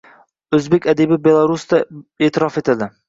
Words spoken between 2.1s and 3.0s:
eʼtirof etildi